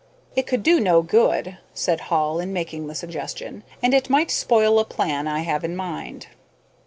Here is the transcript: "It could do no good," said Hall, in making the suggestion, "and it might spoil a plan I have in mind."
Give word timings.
"It 0.35 0.47
could 0.47 0.63
do 0.63 0.79
no 0.79 1.03
good," 1.03 1.59
said 1.75 2.01
Hall, 2.09 2.39
in 2.39 2.51
making 2.51 2.87
the 2.87 2.95
suggestion, 2.95 3.61
"and 3.83 3.93
it 3.93 4.09
might 4.09 4.31
spoil 4.31 4.79
a 4.79 4.83
plan 4.83 5.27
I 5.27 5.41
have 5.41 5.63
in 5.63 5.75
mind." 5.75 6.25